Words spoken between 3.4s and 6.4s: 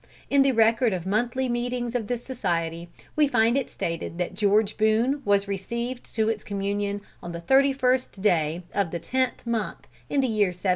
it stated that George Boone was received to